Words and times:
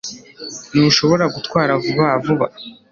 Ntushobora 0.73 1.25
gutwara 1.35 1.71
vuba 1.83 2.07
vuba? 2.23 2.47